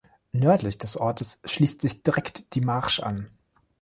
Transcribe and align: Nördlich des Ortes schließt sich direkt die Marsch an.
Nördlich 0.31 0.79
des 0.79 0.97
Ortes 0.97 1.39
schließt 1.45 1.81
sich 1.83 2.01
direkt 2.01 2.55
die 2.55 2.61
Marsch 2.61 3.01
an. 3.01 3.29